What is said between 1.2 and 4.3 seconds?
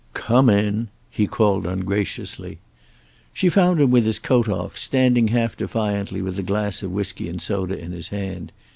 called ungraciously. She found him with his